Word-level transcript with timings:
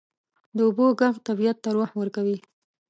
د 0.55 0.57
اوبو 0.67 0.85
ږغ 0.99 1.15
طبیعت 1.27 1.57
ته 1.63 1.69
روح 1.75 1.89
ورکوي. 1.99 2.37